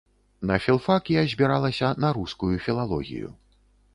[0.51, 3.33] На філфак я збіралася на рускую філалогію.